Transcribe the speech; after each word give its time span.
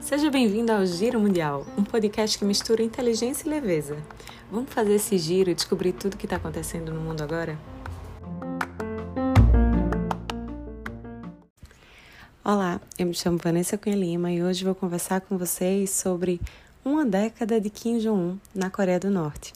Seja 0.00 0.30
bem-vindo 0.30 0.70
ao 0.70 0.84
Giro 0.84 1.18
Mundial, 1.18 1.66
um 1.78 1.82
podcast 1.82 2.38
que 2.38 2.44
mistura 2.44 2.82
inteligência 2.82 3.46
e 3.46 3.50
leveza. 3.50 3.96
Vamos 4.50 4.70
fazer 4.70 4.96
esse 4.96 5.16
giro 5.16 5.48
e 5.48 5.54
descobrir 5.54 5.94
tudo 5.94 6.14
o 6.14 6.16
que 6.18 6.26
está 6.26 6.36
acontecendo 6.36 6.92
no 6.92 7.00
mundo 7.00 7.22
agora? 7.22 7.58
Olá, 12.44 12.78
eu 12.98 13.06
me 13.06 13.14
chamo 13.14 13.38
Vanessa 13.42 13.78
Cunha 13.78 13.96
Lima 13.96 14.30
e 14.30 14.42
hoje 14.42 14.64
vou 14.64 14.74
conversar 14.74 15.22
com 15.22 15.38
vocês 15.38 15.88
sobre 15.88 16.38
uma 16.84 17.06
década 17.06 17.58
de 17.58 17.70
Kim 17.70 17.96
Jong-un 17.96 18.36
na 18.54 18.68
Coreia 18.68 19.00
do 19.00 19.10
Norte. 19.10 19.54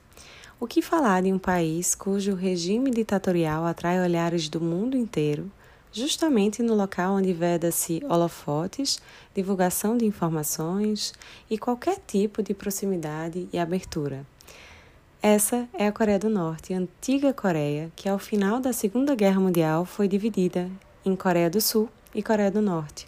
O 0.59 0.66
que 0.66 0.80
falar 0.80 1.23
de 1.23 1.30
um 1.30 1.38
país 1.38 1.95
cujo 1.95 2.34
regime 2.34 2.91
ditatorial 2.91 3.66
atrai 3.66 4.00
olhares 4.00 4.48
do 4.48 4.59
mundo 4.59 4.96
inteiro, 4.96 5.52
justamente 5.93 6.62
no 6.62 6.75
local 6.75 7.17
onde 7.17 7.30
veda-se 7.35 8.03
holofotes, 8.08 8.99
divulgação 9.35 9.99
de 9.99 10.07
informações 10.07 11.13
e 11.50 11.58
qualquer 11.58 11.99
tipo 12.07 12.43
de 12.43 12.54
proximidade 12.54 13.46
e 13.53 13.58
abertura. 13.58 14.25
Essa 15.21 15.68
é 15.75 15.86
a 15.86 15.93
Coreia 15.93 16.18
do 16.18 16.30
Norte, 16.30 16.72
a 16.72 16.79
antiga 16.79 17.35
Coreia, 17.35 17.93
que 17.94 18.08
ao 18.08 18.18
final 18.18 18.58
da 18.58 18.72
Segunda 18.72 19.14
Guerra 19.14 19.41
Mundial 19.41 19.85
foi 19.85 20.08
dividida 20.08 20.71
em 21.04 21.14
Coreia 21.14 21.50
do 21.50 21.61
Sul 21.61 21.86
e 22.14 22.22
Coreia 22.22 22.50
do 22.50 22.63
Norte. 22.63 23.07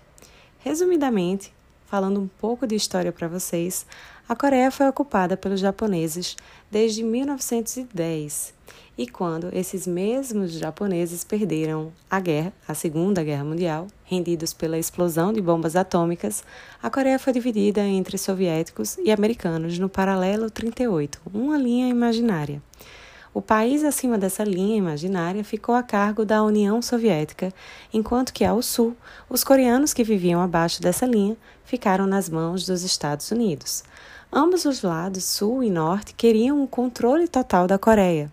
Resumidamente, 0.59 1.51
falando 1.89 2.21
um 2.21 2.29
pouco 2.29 2.67
de 2.67 2.75
história 2.75 3.11
para 3.11 3.27
vocês, 3.27 3.87
a 4.29 4.37
Coreia 4.37 4.71
foi 4.71 4.87
ocupada 4.87 5.37
pelos 5.37 5.59
japoneses 5.59 6.37
desde 6.71 7.03
1910 7.03 8.53
e 8.99 9.07
quando 9.07 9.49
esses 9.53 9.87
mesmos 9.87 10.53
japoneses 10.53 11.23
perderam 11.23 11.93
a 12.11 12.19
guerra, 12.19 12.53
a 12.67 12.75
Segunda 12.75 13.23
Guerra 13.23 13.45
Mundial, 13.45 13.87
rendidos 14.05 14.53
pela 14.53 14.77
explosão 14.77 15.33
de 15.33 15.41
bombas 15.41 15.77
atômicas, 15.77 16.45
a 16.83 16.91
Coreia 16.91 17.19
foi 17.19 17.33
dividida 17.33 17.81
entre 17.81 18.19
soviéticos 18.19 18.99
e 18.99 19.13
americanos 19.13 19.79
no 19.79 19.89
paralelo 19.89 20.51
38, 20.51 21.21
uma 21.33 21.57
linha 21.57 21.89
imaginária. 21.89 22.61
O 23.39 23.41
país 23.41 23.85
acima 23.85 24.19
dessa 24.19 24.43
linha 24.43 24.77
imaginária 24.77 25.45
ficou 25.45 25.73
a 25.77 25.83
cargo 25.85 26.25
da 26.25 26.43
União 26.43 26.83
Soviética, 26.83 27.55
enquanto 27.95 28.33
que 28.33 28.45
ao 28.45 28.61
sul, 28.61 28.97
os 29.31 29.45
coreanos 29.45 29.95
que 29.95 30.03
viviam 30.03 30.43
abaixo 30.43 30.83
dessa 30.83 31.07
linha 31.07 31.37
ficaram 31.65 32.05
nas 32.05 32.29
mãos 32.29 32.67
dos 32.67 32.83
Estados 32.83 33.31
Unidos. 33.31 33.85
Ambos 34.33 34.65
os 34.65 34.83
lados, 34.83 35.23
sul 35.23 35.63
e 35.63 35.71
norte, 35.71 36.15
queriam 36.15 36.65
o 36.65 36.67
controle 36.67 37.29
total 37.29 37.69
da 37.69 37.79
Coreia. 37.79 38.29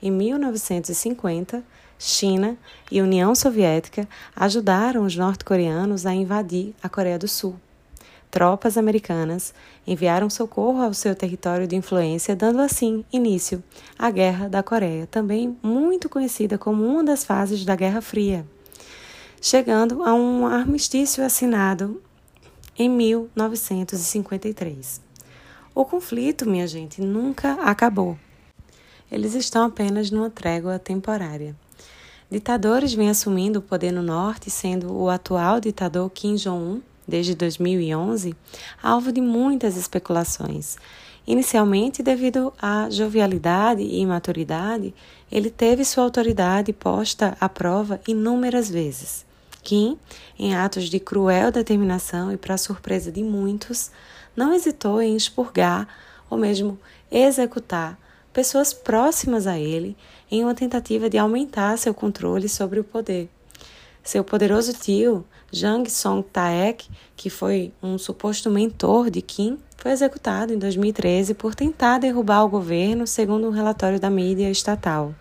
Em 0.00 0.12
1950, 0.12 1.60
China 1.98 2.56
e 2.92 3.02
União 3.02 3.34
Soviética 3.34 4.08
ajudaram 4.36 5.04
os 5.04 5.16
norte-coreanos 5.16 6.06
a 6.06 6.14
invadir 6.14 6.76
a 6.80 6.88
Coreia 6.88 7.18
do 7.18 7.26
Sul. 7.26 7.56
Tropas 8.30 8.76
americanas 8.76 9.54
enviaram 9.86 10.28
socorro 10.28 10.82
ao 10.82 10.92
seu 10.92 11.14
território 11.14 11.66
de 11.66 11.76
influência, 11.76 12.36
dando 12.36 12.60
assim 12.60 13.02
início 13.10 13.64
à 13.98 14.10
Guerra 14.10 14.46
da 14.48 14.62
Coreia, 14.62 15.06
também 15.06 15.56
muito 15.62 16.10
conhecida 16.10 16.58
como 16.58 16.84
uma 16.84 17.02
das 17.02 17.24
fases 17.24 17.64
da 17.64 17.74
Guerra 17.74 18.02
Fria, 18.02 18.46
chegando 19.40 20.02
a 20.02 20.12
um 20.12 20.46
armistício 20.46 21.24
assinado 21.24 22.02
em 22.78 22.88
1953. 22.88 25.00
O 25.74 25.84
conflito, 25.84 26.48
minha 26.48 26.66
gente, 26.66 27.00
nunca 27.00 27.54
acabou. 27.62 28.16
Eles 29.10 29.34
estão 29.34 29.64
apenas 29.64 30.10
numa 30.10 30.28
trégua 30.28 30.78
temporária. 30.78 31.56
Ditadores 32.30 32.92
vêm 32.92 33.08
assumindo 33.08 33.60
o 33.60 33.62
poder 33.62 33.90
no 33.90 34.02
norte, 34.02 34.50
sendo 34.50 34.92
o 34.92 35.08
atual 35.08 35.60
ditador 35.60 36.10
Kim 36.10 36.34
Jong-un, 36.34 36.82
desde 37.08 37.34
2011, 37.34 38.36
alvo 38.82 39.10
de 39.10 39.20
muitas 39.20 39.76
especulações. 39.76 40.76
Inicialmente, 41.26 42.02
devido 42.02 42.52
à 42.60 42.88
jovialidade 42.90 43.82
e 43.82 44.00
imaturidade, 44.00 44.94
ele 45.32 45.50
teve 45.50 45.84
sua 45.84 46.04
autoridade 46.04 46.72
posta 46.72 47.36
à 47.40 47.48
prova 47.48 48.00
inúmeras 48.06 48.70
vezes. 48.70 49.26
Kim, 49.62 49.98
em 50.38 50.54
atos 50.54 50.84
de 50.84 51.00
cruel 51.00 51.50
determinação 51.50 52.32
e 52.32 52.36
para 52.36 52.56
surpresa 52.56 53.10
de 53.10 53.22
muitos, 53.22 53.90
não 54.36 54.54
hesitou 54.54 55.02
em 55.02 55.16
expurgar 55.16 55.88
ou 56.30 56.38
mesmo 56.38 56.78
executar 57.10 57.98
pessoas 58.32 58.72
próximas 58.72 59.46
a 59.46 59.58
ele 59.58 59.96
em 60.30 60.44
uma 60.44 60.54
tentativa 60.54 61.10
de 61.10 61.18
aumentar 61.18 61.76
seu 61.76 61.92
controle 61.92 62.48
sobre 62.48 62.78
o 62.78 62.84
poder. 62.84 63.28
Seu 64.08 64.24
poderoso 64.24 64.72
tio, 64.72 65.22
Jang 65.52 65.86
Song-taek, 65.90 66.88
que 67.14 67.28
foi 67.28 67.74
um 67.82 67.98
suposto 67.98 68.48
mentor 68.48 69.10
de 69.10 69.20
Kim, 69.20 69.58
foi 69.76 69.90
executado 69.90 70.50
em 70.50 70.58
2013 70.58 71.34
por 71.34 71.54
tentar 71.54 71.98
derrubar 71.98 72.42
o 72.42 72.48
governo, 72.48 73.06
segundo 73.06 73.46
um 73.46 73.50
relatório 73.50 74.00
da 74.00 74.08
mídia 74.08 74.50
estatal. 74.50 75.14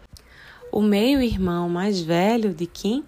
O 0.72 0.82
meio-irmão 0.82 1.68
mais 1.68 2.00
velho 2.00 2.54
de 2.54 2.66
Kim, 2.66 3.04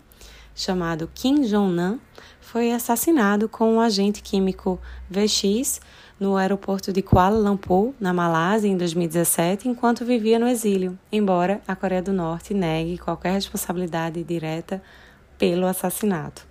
chamado 0.54 1.10
Kim 1.16 1.44
Jong-nam, 1.44 1.98
foi 2.42 2.74
assassinado 2.74 3.48
com 3.48 3.76
um 3.76 3.80
agente 3.80 4.22
químico 4.22 4.78
VX 5.10 5.80
no 6.20 6.36
aeroporto 6.36 6.92
de 6.92 7.02
Kuala 7.02 7.40
Lumpur, 7.40 7.94
na 7.98 8.12
Malásia, 8.12 8.68
em 8.68 8.76
2017, 8.76 9.70
enquanto 9.70 10.04
vivia 10.04 10.38
no 10.38 10.50
exílio, 10.50 11.00
embora 11.10 11.62
a 11.66 11.74
Coreia 11.74 12.02
do 12.02 12.12
Norte 12.12 12.54
negue 12.54 12.98
qualquer 12.98 13.32
responsabilidade 13.32 14.22
direta 14.26 14.84
pelo 15.40 15.66
assassinato. 15.66 16.48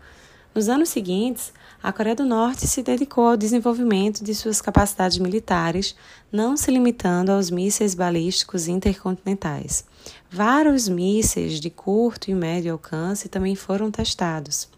Nos 0.52 0.68
anos 0.68 0.88
seguintes, 0.88 1.52
a 1.80 1.92
Coreia 1.92 2.16
do 2.16 2.26
Norte 2.26 2.66
se 2.66 2.82
dedicou 2.82 3.28
ao 3.28 3.36
desenvolvimento 3.36 4.24
de 4.24 4.34
suas 4.34 4.60
capacidades 4.60 5.18
militares, 5.18 5.94
não 6.32 6.56
se 6.56 6.72
limitando 6.72 7.30
aos 7.30 7.50
mísseis 7.50 7.94
balísticos 7.94 8.66
intercontinentais. 8.66 9.84
Vários 10.28 10.88
mísseis 10.88 11.60
de 11.60 11.70
curto 11.70 12.28
e 12.28 12.34
médio 12.34 12.72
alcance 12.72 13.28
também 13.28 13.54
foram 13.54 13.92
testados. 13.92 14.68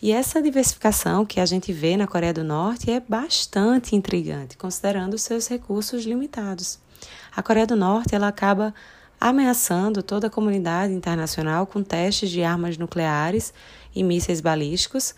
E 0.00 0.12
essa 0.12 0.40
diversificação 0.40 1.26
que 1.26 1.40
a 1.40 1.46
gente 1.46 1.72
vê 1.72 1.96
na 1.96 2.06
Coreia 2.06 2.34
do 2.34 2.44
Norte 2.44 2.90
é 2.90 3.00
bastante 3.00 3.96
intrigante, 3.96 4.56
considerando 4.56 5.18
seus 5.18 5.48
recursos 5.48 6.04
limitados. 6.04 6.78
A 7.34 7.42
Coreia 7.42 7.66
do 7.66 7.74
Norte 7.74 8.14
ela 8.14 8.28
acaba 8.28 8.72
ameaçando 9.20 10.02
toda 10.02 10.26
a 10.26 10.30
comunidade 10.30 10.92
internacional 10.92 11.66
com 11.66 11.82
testes 11.82 12.30
de 12.30 12.42
armas 12.42 12.76
nucleares 12.76 13.52
e 13.94 14.02
mísseis 14.02 14.40
balísticos, 14.40 15.14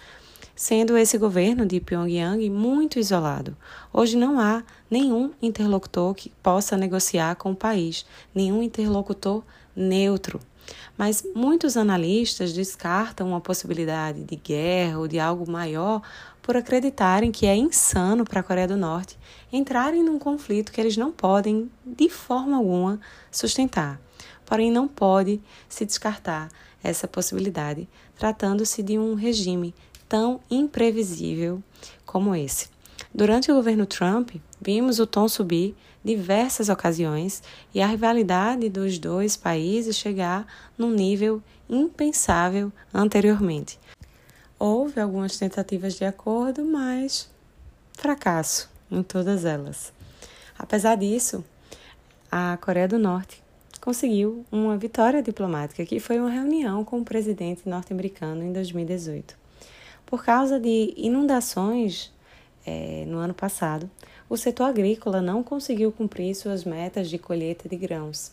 sendo 0.59 0.99
esse 0.99 1.17
governo 1.17 1.65
de 1.65 1.79
Pyongyang 1.79 2.51
muito 2.51 2.99
isolado. 2.99 3.57
Hoje 3.93 4.17
não 4.17 4.41
há 4.41 4.65
nenhum 4.91 5.31
interlocutor 5.41 6.13
que 6.15 6.31
possa 6.43 6.77
negociar 6.77 7.37
com 7.37 7.53
o 7.53 7.57
país, 7.57 8.05
nenhum 8.35 8.61
interlocutor 8.61 9.45
neutro. 9.75 10.41
Mas 10.97 11.25
muitos 11.33 11.77
analistas 11.77 12.53
descartam 12.53 13.37
a 13.37 13.41
possibilidade 13.41 14.25
de 14.25 14.35
guerra 14.35 14.99
ou 14.99 15.07
de 15.07 15.21
algo 15.21 15.49
maior 15.49 16.03
por 16.43 16.57
acreditarem 16.57 17.31
que 17.31 17.47
é 17.47 17.55
insano 17.55 18.25
para 18.25 18.41
a 18.41 18.43
Coreia 18.43 18.67
do 18.67 18.77
Norte 18.77 19.17
entrarem 19.53 20.03
num 20.03 20.19
conflito 20.19 20.73
que 20.73 20.81
eles 20.81 20.97
não 20.97 21.13
podem, 21.13 21.71
de 21.87 22.09
forma 22.09 22.57
alguma, 22.57 22.99
sustentar. 23.31 24.01
Porém, 24.45 24.73
não 24.73 24.89
pode 24.89 25.41
se 25.69 25.85
descartar 25.85 26.49
essa 26.83 27.07
possibilidade, 27.07 27.89
tratando-se 28.17 28.83
de 28.83 28.99
um 28.99 29.15
regime 29.15 29.73
tão 30.09 30.41
imprevisível 30.51 31.63
como 32.07 32.35
esse. 32.35 32.69
Durante 33.15 33.51
o 33.51 33.55
governo 33.55 33.87
Trump, 33.87 34.31
vimos 34.61 34.99
o 34.99 35.07
tom 35.07 35.29
subir 35.29 35.77
diversas 36.05 36.69
ocasiões 36.69 37.43
e 37.75 37.81
a 37.81 37.87
rivalidade 37.87 38.69
dos 38.69 38.99
dois 38.99 39.37
países 39.37 39.97
chegar 39.97 40.47
num 40.77 40.91
nível 40.91 41.43
impensável 41.69 42.73
anteriormente. 42.93 43.79
Houve 44.59 45.01
algumas 45.01 45.37
tentativas 45.39 45.95
de 45.95 46.05
acordo, 46.05 46.65
mas 46.65 47.31
fracasso 47.93 48.71
em 48.91 49.03
todas 49.03 49.45
elas. 49.45 49.93
Apesar 50.59 50.97
disso, 50.97 51.45
a 52.31 52.57
Coreia 52.61 52.89
do 52.89 52.99
Norte 52.99 53.43
conseguiu 53.81 54.45
uma 54.51 54.77
vitória 54.77 55.23
diplomática, 55.23 55.85
que 55.85 56.01
foi 56.01 56.19
uma 56.19 56.31
reunião 56.31 56.85
com 56.85 57.01
o 57.01 57.05
presidente 57.05 57.69
norte-americano 57.69 58.43
em 58.43 58.53
2018. 58.53 59.48
Por 60.09 60.25
causa 60.25 60.59
de 60.59 60.95
inundações 60.97 62.11
é, 62.67 63.05
no 63.07 63.19
ano 63.19 63.35
passado, 63.35 63.91
o 64.27 64.39
setor 64.39 64.65
agrícola 64.65 65.21
não 65.21 65.43
conseguiu 65.43 65.93
cumprir 65.93 66.35
suas 66.35 66.65
metas 66.65 67.11
de 67.11 67.19
colheita 67.19 67.69
de 67.69 67.77
grãos. 67.77 68.33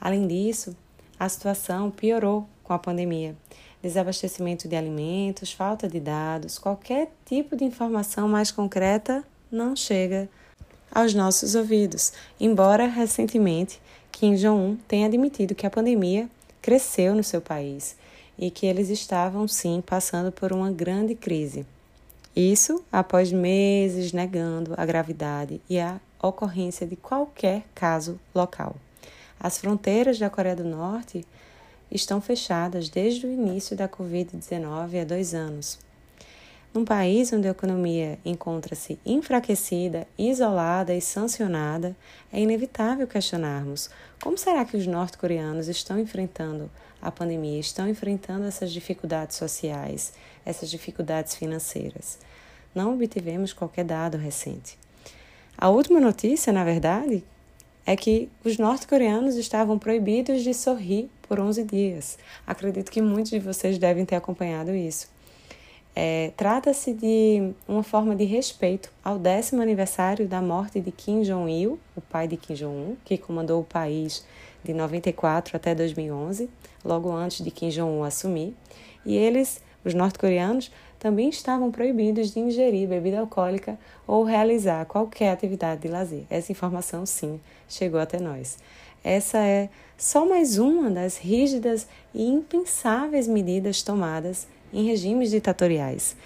Além 0.00 0.26
disso, 0.26 0.74
a 1.20 1.28
situação 1.28 1.90
piorou 1.90 2.48
com 2.62 2.72
a 2.72 2.78
pandemia. 2.78 3.36
Desabastecimento 3.82 4.66
de 4.66 4.76
alimentos, 4.76 5.52
falta 5.52 5.86
de 5.86 6.00
dados, 6.00 6.58
qualquer 6.58 7.12
tipo 7.26 7.54
de 7.54 7.64
informação 7.64 8.26
mais 8.26 8.50
concreta 8.50 9.22
não 9.52 9.76
chega 9.76 10.26
aos 10.90 11.12
nossos 11.12 11.54
ouvidos, 11.54 12.14
embora 12.40 12.86
recentemente 12.86 13.78
Kim 14.10 14.36
Jong-un 14.36 14.76
tenha 14.88 15.06
admitido 15.06 15.54
que 15.54 15.66
a 15.66 15.70
pandemia 15.70 16.30
cresceu 16.62 17.14
no 17.14 17.22
seu 17.22 17.42
país 17.42 17.94
e 18.38 18.50
que 18.50 18.66
eles 18.66 18.88
estavam 18.88 19.46
sim 19.46 19.82
passando 19.84 20.32
por 20.32 20.52
uma 20.52 20.70
grande 20.70 21.14
crise. 21.14 21.66
Isso 22.34 22.82
após 22.90 23.30
meses 23.32 24.12
negando 24.12 24.74
a 24.76 24.84
gravidade 24.84 25.60
e 25.70 25.78
a 25.78 26.00
ocorrência 26.20 26.86
de 26.86 26.96
qualquer 26.96 27.64
caso 27.74 28.18
local. 28.34 28.74
As 29.38 29.58
fronteiras 29.58 30.18
da 30.18 30.30
Coreia 30.30 30.56
do 30.56 30.64
Norte 30.64 31.24
estão 31.90 32.20
fechadas 32.20 32.88
desde 32.88 33.26
o 33.26 33.30
início 33.30 33.76
da 33.76 33.88
Covid-19 33.88 35.02
há 35.02 35.04
dois 35.04 35.34
anos. 35.34 35.78
Num 36.74 36.84
país 36.84 37.32
onde 37.32 37.46
a 37.46 37.52
economia 37.52 38.18
encontra-se 38.24 38.98
enfraquecida, 39.06 40.08
isolada 40.18 40.92
e 40.92 41.00
sancionada, 41.00 41.94
é 42.32 42.40
inevitável 42.40 43.06
questionarmos 43.06 43.88
como 44.20 44.36
será 44.36 44.64
que 44.64 44.76
os 44.76 44.84
norte-coreanos 44.84 45.68
estão 45.68 46.00
enfrentando 46.00 46.68
a 47.00 47.12
pandemia, 47.12 47.60
estão 47.60 47.88
enfrentando 47.88 48.46
essas 48.46 48.72
dificuldades 48.72 49.36
sociais, 49.36 50.14
essas 50.44 50.68
dificuldades 50.68 51.36
financeiras. 51.36 52.18
Não 52.74 52.92
obtivemos 52.92 53.52
qualquer 53.52 53.84
dado 53.84 54.18
recente. 54.18 54.76
A 55.56 55.68
última 55.68 56.00
notícia, 56.00 56.52
na 56.52 56.64
verdade, 56.64 57.22
é 57.86 57.94
que 57.94 58.28
os 58.44 58.58
norte-coreanos 58.58 59.36
estavam 59.36 59.78
proibidos 59.78 60.42
de 60.42 60.52
sorrir 60.52 61.08
por 61.22 61.38
11 61.38 61.62
dias. 61.62 62.18
Acredito 62.44 62.90
que 62.90 63.00
muitos 63.00 63.30
de 63.30 63.38
vocês 63.38 63.78
devem 63.78 64.04
ter 64.04 64.16
acompanhado 64.16 64.74
isso. 64.74 65.13
É, 65.96 66.32
Trata-se 66.36 66.92
de 66.92 67.52
uma 67.68 67.84
forma 67.84 68.16
de 68.16 68.24
respeito 68.24 68.90
ao 69.02 69.18
décimo 69.18 69.62
aniversário 69.62 70.26
da 70.26 70.42
morte 70.42 70.80
de 70.80 70.90
Kim 70.90 71.22
Jong-il, 71.22 71.78
o 71.96 72.00
pai 72.00 72.26
de 72.26 72.36
Kim 72.36 72.54
Jong-un, 72.54 72.96
que 73.04 73.16
comandou 73.16 73.60
o 73.60 73.64
país 73.64 74.24
de 74.64 74.72
94 74.72 75.56
até 75.56 75.74
2011, 75.74 76.50
logo 76.84 77.12
antes 77.12 77.44
de 77.44 77.50
Kim 77.50 77.68
Jong-un 77.68 78.02
assumir. 78.02 78.56
E 79.06 79.16
eles, 79.16 79.62
os 79.84 79.94
norte-coreanos, 79.94 80.72
também 80.98 81.28
estavam 81.28 81.70
proibidos 81.70 82.32
de 82.32 82.40
ingerir 82.40 82.88
bebida 82.88 83.20
alcoólica 83.20 83.78
ou 84.06 84.24
realizar 84.24 84.86
qualquer 84.86 85.30
atividade 85.30 85.82
de 85.82 85.88
lazer. 85.88 86.24
Essa 86.30 86.50
informação, 86.50 87.04
sim, 87.04 87.38
chegou 87.68 88.00
até 88.00 88.18
nós. 88.18 88.58
Essa 89.04 89.38
é 89.38 89.68
só 89.98 90.26
mais 90.26 90.56
uma 90.56 90.90
das 90.90 91.18
rígidas 91.18 91.86
e 92.14 92.26
impensáveis 92.26 93.28
medidas 93.28 93.82
tomadas 93.82 94.48
em 94.74 94.84
regimes 94.84 95.30
ditatoriais. 95.30 96.16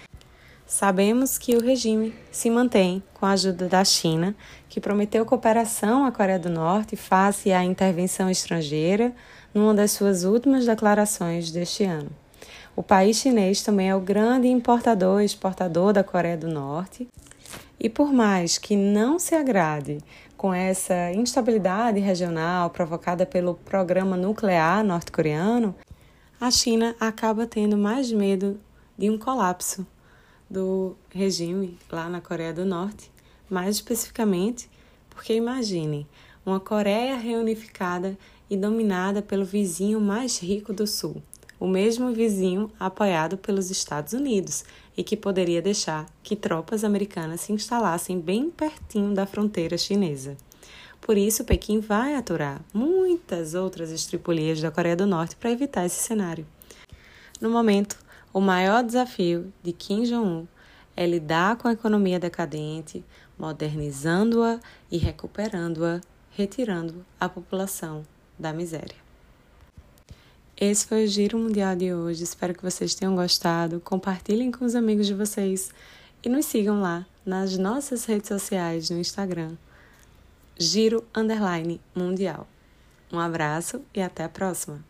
Sabemos 0.65 1.37
que 1.37 1.55
o 1.55 1.61
regime 1.63 2.13
se 2.31 2.49
mantém 2.49 3.01
com 3.13 3.25
a 3.25 3.31
ajuda 3.31 3.67
da 3.67 3.83
China, 3.83 4.35
que 4.67 4.79
prometeu 4.79 5.25
cooperação 5.25 6.05
à 6.05 6.11
Coreia 6.11 6.37
do 6.37 6.49
Norte 6.49 6.95
face 6.95 7.51
à 7.51 7.63
intervenção 7.63 8.29
estrangeira 8.29 9.13
numa 9.53 9.73
das 9.73 9.91
suas 9.91 10.23
últimas 10.23 10.65
declarações 10.65 11.49
deste 11.49 11.85
ano. 11.85 12.09
O 12.75 12.83
país 12.83 13.17
chinês 13.17 13.61
também 13.61 13.89
é 13.89 13.95
o 13.95 13.99
grande 13.99 14.47
importador 14.47 15.21
e 15.21 15.25
exportador 15.25 15.91
da 15.91 16.03
Coreia 16.03 16.37
do 16.37 16.47
Norte. 16.47 17.07
E 17.79 17.89
por 17.89 18.13
mais 18.13 18.57
que 18.57 18.75
não 18.75 19.17
se 19.17 19.33
agrade 19.35 19.97
com 20.37 20.53
essa 20.53 21.11
instabilidade 21.11 21.99
regional 21.99 22.69
provocada 22.69 23.25
pelo 23.25 23.55
programa 23.55 24.15
nuclear 24.15 24.83
norte-coreano, 24.83 25.75
a 26.41 26.49
China 26.49 26.95
acaba 27.01 27.45
tendo 27.45 27.77
mais 27.77 28.09
medo 28.13 28.57
de 28.97 29.09
um 29.09 29.17
colapso 29.17 29.85
do 30.49 30.95
regime 31.09 31.77
lá 31.91 32.07
na 32.07 32.21
Coreia 32.21 32.53
do 32.53 32.63
Norte, 32.63 33.11
mais 33.49 33.75
especificamente 33.75 34.69
porque 35.09 35.33
imaginem 35.33 36.07
uma 36.45 36.57
Coreia 36.57 37.17
reunificada 37.17 38.17
e 38.49 38.55
dominada 38.55 39.21
pelo 39.21 39.43
vizinho 39.43 39.99
mais 39.99 40.39
rico 40.39 40.71
do 40.71 40.87
Sul, 40.87 41.21
o 41.59 41.67
mesmo 41.67 42.13
vizinho 42.13 42.71
apoiado 42.79 43.37
pelos 43.37 43.69
Estados 43.69 44.13
Unidos 44.13 44.63
e 44.95 45.03
que 45.03 45.17
poderia 45.17 45.61
deixar 45.61 46.05
que 46.23 46.37
tropas 46.37 46.85
americanas 46.85 47.41
se 47.41 47.51
instalassem 47.51 48.17
bem 48.17 48.49
pertinho 48.49 49.13
da 49.13 49.25
fronteira 49.25 49.77
chinesa. 49.77 50.37
Por 51.01 51.17
isso, 51.17 51.43
Pequim 51.43 51.79
vai 51.79 52.15
aturar 52.15 52.61
muitas 52.73 53.53
outras 53.55 53.91
estripulias 53.91 54.61
da 54.61 54.69
Coreia 54.69 54.95
do 54.95 55.07
Norte 55.07 55.35
para 55.35 55.51
evitar 55.51 55.85
esse 55.85 56.03
cenário. 56.03 56.45
No 57.41 57.49
momento, 57.49 57.97
o 58.33 58.39
maior 58.39 58.83
desafio 58.83 59.51
de 59.63 59.71
Kim 59.71 60.03
Jong-un 60.03 60.45
é 60.95 61.07
lidar 61.07 61.55
com 61.55 61.67
a 61.67 61.73
economia 61.73 62.19
decadente, 62.19 63.03
modernizando-a 63.37 64.59
e 64.91 64.97
recuperando-a, 64.97 66.01
retirando 66.31 67.05
a 67.19 67.29
população 67.29 68.05
da 68.37 68.51
miséria. 68.51 68.97
Esse 70.61 70.85
foi 70.85 71.05
o 71.05 71.07
Giro 71.07 71.39
Mundial 71.39 71.73
de 71.73 71.93
hoje. 71.93 72.21
Espero 72.21 72.53
que 72.53 72.61
vocês 72.61 72.93
tenham 72.93 73.15
gostado. 73.15 73.79
Compartilhem 73.79 74.51
com 74.51 74.65
os 74.65 74.75
amigos 74.75 75.07
de 75.07 75.13
vocês 75.13 75.71
e 76.21 76.27
nos 76.27 76.45
sigam 76.45 76.81
lá 76.81 77.05
nas 77.25 77.57
nossas 77.57 78.03
redes 78.03 78.27
sociais 78.27 78.89
no 78.89 78.99
Instagram. 78.99 79.55
Giro 80.61 81.05
Underline 81.15 81.79
Mundial. 81.95 82.45
Um 83.13 83.17
abraço 83.17 83.81
e 83.95 84.01
até 84.01 84.25
a 84.25 84.29
próxima! 84.29 84.88